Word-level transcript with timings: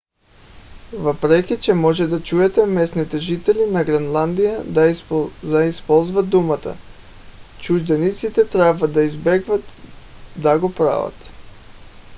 въпреки 0.93 1.59
че 1.59 1.73
може 1.73 2.07
да 2.07 2.23
чуете 2.23 2.65
местните 2.65 3.17
жители 3.17 3.65
на 3.71 3.83
гренландия 3.83 4.63
да 5.43 5.63
използват 5.65 6.29
думата 6.29 6.75
чужденците 7.59 8.47
трябва 8.47 8.87
да 8.87 9.03
избягват 9.03 9.63
да 10.35 10.59
го 10.59 10.73
правят 10.73 11.29